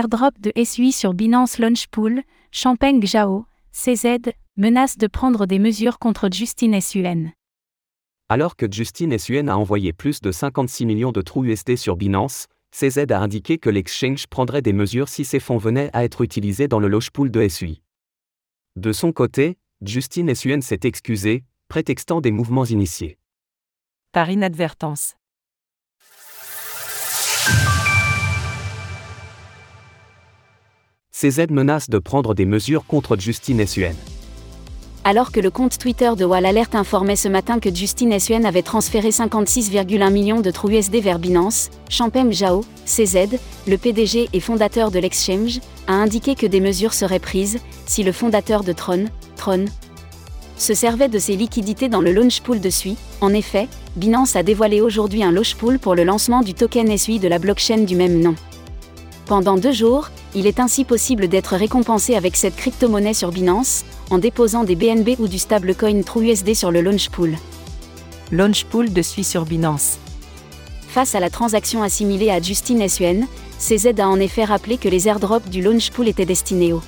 Airdrop 0.00 0.40
de 0.40 0.50
SUI 0.64 0.92
sur 0.92 1.12
Binance 1.12 1.58
Launchpool, 1.58 2.22
Champagne 2.52 3.06
Zhao, 3.06 3.44
CZ, 3.72 4.32
menace 4.56 4.96
de 4.96 5.06
prendre 5.06 5.44
des 5.44 5.58
mesures 5.58 5.98
contre 5.98 6.30
Justin 6.32 6.80
SUN. 6.80 7.32
Alors 8.30 8.56
que 8.56 8.64
Justin 8.72 9.18
SUN 9.18 9.48
a 9.48 9.58
envoyé 9.58 9.92
plus 9.92 10.22
de 10.22 10.32
56 10.32 10.86
millions 10.86 11.12
de 11.12 11.20
trous 11.20 11.44
USD 11.44 11.76
sur 11.76 11.96
Binance, 11.96 12.46
CZ 12.70 13.12
a 13.12 13.20
indiqué 13.20 13.58
que 13.58 13.68
l'exchange 13.68 14.26
prendrait 14.26 14.62
des 14.62 14.72
mesures 14.72 15.10
si 15.10 15.26
ces 15.26 15.38
fonds 15.38 15.58
venaient 15.58 15.90
à 15.92 16.02
être 16.02 16.22
utilisés 16.22 16.66
dans 16.66 16.80
le 16.80 16.88
Launchpool 16.88 17.30
de 17.30 17.46
SUI. 17.46 17.82
De 18.76 18.92
son 18.92 19.12
côté, 19.12 19.58
Justin 19.82 20.34
SUN 20.34 20.62
s'est 20.62 20.80
excusé, 20.84 21.44
prétextant 21.68 22.22
des 22.22 22.30
mouvements 22.30 22.64
initiés. 22.64 23.18
Par 24.12 24.30
inadvertance. 24.30 25.16
CZ 31.20 31.50
menace 31.50 31.90
de 31.90 31.98
prendre 31.98 32.34
des 32.34 32.46
mesures 32.46 32.86
contre 32.86 33.18
Justin 33.18 33.66
SUN. 33.66 33.92
Alors 35.04 35.32
que 35.32 35.40
le 35.40 35.50
compte 35.50 35.76
Twitter 35.76 36.10
de 36.16 36.24
Wall 36.24 36.46
Alert 36.46 36.74
informait 36.74 37.14
ce 37.14 37.28
matin 37.28 37.58
que 37.58 37.74
Justin 37.74 38.18
SUN 38.18 38.44
avait 38.44 38.62
transféré 38.62 39.10
56,1 39.10 40.10
millions 40.10 40.40
de 40.40 40.50
trous 40.50 40.70
USD 40.70 40.96
vers 41.02 41.18
Binance, 41.18 41.68
Champem 41.90 42.32
Zhao, 42.32 42.64
CZ, 42.86 43.38
le 43.66 43.76
PDG 43.76 44.30
et 44.32 44.40
fondateur 44.40 44.90
de 44.90 44.98
l'exchange, 44.98 45.60
a 45.88 45.92
indiqué 45.92 46.34
que 46.34 46.46
des 46.46 46.60
mesures 46.60 46.94
seraient 46.94 47.18
prises 47.18 47.58
si 47.84 48.02
le 48.02 48.12
fondateur 48.12 48.64
de 48.64 48.72
Tron, 48.72 49.04
Tron, 49.36 49.66
se 50.56 50.72
servait 50.72 51.10
de 51.10 51.18
ses 51.18 51.36
liquidités 51.36 51.90
dans 51.90 52.00
le 52.00 52.14
launch 52.14 52.40
pool 52.40 52.60
de 52.60 52.70
SUI. 52.70 52.96
En 53.20 53.34
effet, 53.34 53.68
Binance 53.96 54.36
a 54.36 54.42
dévoilé 54.42 54.80
aujourd'hui 54.80 55.22
un 55.22 55.32
launch 55.32 55.54
pool 55.56 55.78
pour 55.78 55.94
le 55.94 56.04
lancement 56.04 56.40
du 56.40 56.54
token 56.54 56.96
SUI 56.96 57.18
de 57.18 57.28
la 57.28 57.38
blockchain 57.38 57.84
du 57.84 57.94
même 57.94 58.20
nom. 58.20 58.34
Pendant 59.26 59.56
deux 59.56 59.72
jours, 59.72 60.10
il 60.34 60.46
est 60.46 60.60
ainsi 60.60 60.84
possible 60.84 61.28
d'être 61.28 61.56
récompensé 61.56 62.14
avec 62.14 62.36
cette 62.36 62.56
crypto-monnaie 62.56 63.14
sur 63.14 63.32
Binance, 63.32 63.84
en 64.10 64.18
déposant 64.18 64.64
des 64.64 64.76
BNB 64.76 65.18
ou 65.18 65.28
du 65.28 65.38
stablecoin 65.38 66.02
TrueUSD 66.02 66.54
sur 66.54 66.70
le 66.70 66.80
Launchpool. 66.80 67.36
Launchpool 68.30 68.92
de 68.92 69.02
suit 69.02 69.24
sur 69.24 69.44
Binance. 69.44 69.98
Face 70.88 71.14
à 71.14 71.20
la 71.20 71.30
transaction 71.30 71.82
assimilée 71.82 72.30
à 72.30 72.40
Justin 72.40 72.86
SUN, 72.88 73.26
CZ 73.58 73.98
a 73.98 74.08
en 74.08 74.18
effet 74.20 74.44
rappelé 74.44 74.78
que 74.78 74.88
les 74.88 75.08
airdrops 75.08 75.48
du 75.48 75.62
Launchpool 75.62 76.08
étaient 76.08 76.26
destinés 76.26 76.72
aux 76.72 76.82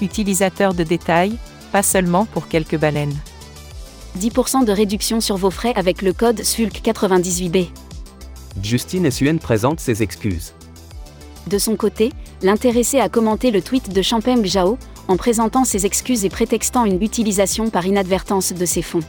utilisateurs 0.00 0.74
de 0.74 0.82
détail, 0.82 1.36
pas 1.72 1.82
seulement 1.82 2.24
pour 2.24 2.48
quelques 2.48 2.78
baleines. 2.78 3.16
10% 4.18 4.64
de 4.64 4.72
réduction 4.72 5.20
sur 5.20 5.36
vos 5.36 5.50
frais 5.50 5.72
avec 5.76 6.02
le 6.02 6.12
code 6.12 6.40
SULC98B. 6.40 7.68
Justin 8.62 9.10
SUN 9.10 9.38
présente 9.38 9.80
ses 9.80 10.02
excuses. 10.02 10.54
De 11.46 11.58
son 11.58 11.76
côté, 11.76 12.12
l'intéressé 12.42 13.00
a 13.00 13.08
commenté 13.08 13.50
le 13.50 13.62
tweet 13.62 13.92
de 13.92 14.02
Champem 14.02 14.44
Zhao, 14.44 14.78
en 15.08 15.16
présentant 15.16 15.64
ses 15.64 15.84
excuses 15.84 16.24
et 16.24 16.30
prétextant 16.30 16.84
une 16.84 17.02
utilisation 17.02 17.68
par 17.70 17.86
inadvertance 17.86 18.52
de 18.52 18.64
ses 18.64 18.82
fonds. 18.82 19.00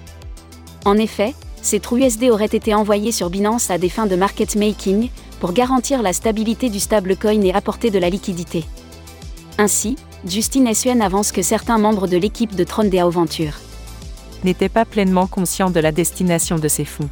En 0.84 0.98
effet, 0.98 1.34
ces 1.62 1.80
trous 1.80 1.98
USD 1.98 2.26
auraient 2.26 2.46
été 2.46 2.74
envoyés 2.74 3.12
sur 3.12 3.30
Binance 3.30 3.72
à 3.72 3.78
des 3.78 3.90
fins 3.90 4.06
de 4.06 4.16
market 4.16 4.56
making, 4.56 5.10
pour 5.40 5.54
garantir 5.54 6.02
la 6.02 6.14
stabilité 6.14 6.70
du 6.70 6.80
stablecoin 6.80 7.42
et 7.42 7.54
apporter 7.54 7.92
de 7.92 8.00
la 8.00 8.10
liquidité. 8.10 8.66
Ainsi, 9.58 9.96
Justin 10.26 10.74
SUN 10.74 11.02
avance 11.02 11.32
que 11.32 11.42
certains 11.42 11.78
membres 11.78 12.08
de 12.08 12.18
l'équipe 12.18 12.56
de 12.56 12.64
Tron 12.64 12.90
Venture 13.10 13.54
n'étaient 14.44 14.70
pas 14.70 14.86
pleinement 14.86 15.28
conscients 15.28 15.70
de 15.70 15.80
la 15.80 15.92
destination 15.92 16.58
de 16.58 16.68
ces 16.68 16.86
fonds 16.86 17.10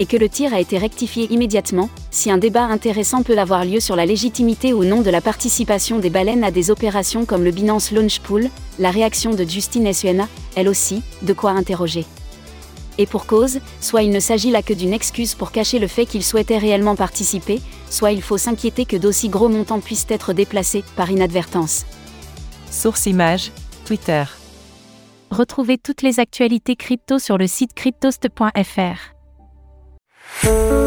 et 0.00 0.06
que 0.06 0.16
le 0.16 0.30
tir 0.30 0.54
a 0.54 0.60
été 0.60 0.78
rectifié 0.78 1.30
immédiatement, 1.30 1.90
si 2.10 2.30
un 2.30 2.38
débat 2.38 2.64
intéressant 2.64 3.22
peut 3.22 3.38
avoir 3.38 3.66
lieu 3.66 3.80
sur 3.80 3.96
la 3.96 4.06
légitimité 4.06 4.72
ou 4.72 4.82
non 4.82 5.02
de 5.02 5.10
la 5.10 5.20
participation 5.20 5.98
des 5.98 6.08
baleines 6.08 6.42
à 6.42 6.50
des 6.50 6.70
opérations 6.70 7.26
comme 7.26 7.44
le 7.44 7.50
Binance 7.50 7.92
Launch 7.92 8.20
Pool, 8.20 8.48
la 8.78 8.90
réaction 8.90 9.34
de 9.34 9.44
Justine 9.44 9.92
Suena, 9.92 10.26
elle 10.56 10.68
aussi, 10.68 11.02
de 11.20 11.34
quoi 11.34 11.50
interroger. 11.50 12.06
Et 12.96 13.04
pour 13.04 13.26
cause, 13.26 13.60
soit 13.80 14.02
il 14.02 14.10
ne 14.10 14.20
s'agit 14.20 14.50
là 14.50 14.62
que 14.62 14.72
d'une 14.72 14.94
excuse 14.94 15.34
pour 15.34 15.52
cacher 15.52 15.78
le 15.78 15.86
fait 15.86 16.06
qu'il 16.06 16.24
souhaitait 16.24 16.58
réellement 16.58 16.96
participer, 16.96 17.60
soit 17.90 18.12
il 18.12 18.22
faut 18.22 18.38
s'inquiéter 18.38 18.86
que 18.86 18.96
d'aussi 18.96 19.28
gros 19.28 19.50
montants 19.50 19.80
puissent 19.80 20.06
être 20.08 20.32
déplacés 20.32 20.82
par 20.96 21.10
inadvertance. 21.10 21.84
Source 22.70 23.04
image, 23.04 23.52
Twitter. 23.84 24.24
Retrouvez 25.30 25.76
toutes 25.76 26.02
les 26.02 26.20
actualités 26.20 26.74
crypto 26.74 27.18
sur 27.18 27.36
le 27.36 27.46
site 27.46 27.74
cryptost.fr. 27.74 29.19
Thank 30.42 30.70
you. 30.72 30.79